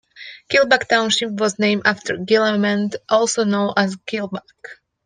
Kilbuck 0.51 0.87
Township 0.89 1.29
was 1.39 1.59
named 1.59 1.83
after 1.85 2.17
Gelelemend, 2.17 2.95
also 3.07 3.43
known 3.43 3.73
as 3.77 3.97
Killbuck. 3.97 4.79